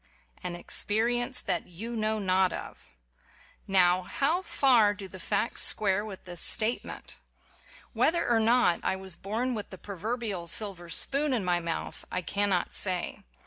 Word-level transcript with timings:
"An 0.41 0.55
experience 0.55 1.39
that 1.41 1.67
you 1.67 1.95
know 1.95 2.17
not 2.17 2.51
of"! 2.51 2.89
Now, 3.67 4.01
how 4.01 4.41
far 4.41 4.95
do 4.95 5.07
the 5.07 5.19
facts 5.19 5.61
square 5.61 6.03
with 6.03 6.23
this 6.25 6.41
statement? 6.41 7.19
Whether 7.93 8.27
or 8.27 8.39
not 8.39 8.79
I 8.81 8.95
was 8.95 9.15
born 9.15 9.53
with 9.53 9.69
the 9.69 9.77
4 9.77 9.83
WHY 9.83 9.83
I 9.83 9.85
BELIEVE 9.85 10.03
IN 10.03 10.03
POVERTY 10.07 10.25
proverbial 10.25 10.47
silver 10.47 10.89
spoon 10.89 11.33
in 11.33 11.45
my 11.45 11.59
mouth 11.59 12.03
I 12.11 12.23
cannot 12.23 12.73
say. 12.73 13.19